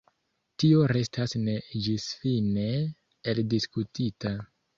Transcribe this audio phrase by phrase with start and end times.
[0.61, 1.55] Tio restas ne
[1.89, 2.65] ĝisfine
[3.35, 4.35] eldiskutita.